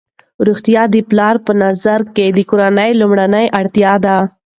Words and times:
روغتیا 0.47 0.83
د 0.93 0.95
پلار 1.09 1.35
په 1.45 1.51
نظر 1.63 1.99
کې 2.15 2.25
د 2.37 2.39
کورنۍ 2.49 2.91
لومړنۍ 3.01 3.45
اړتیا 3.59 3.93
ده. 4.05 4.17